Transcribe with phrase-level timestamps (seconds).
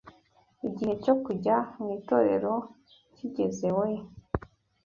[0.67, 2.53] Igihe cyo kujya mu itorero
[3.15, 3.89] kigeze we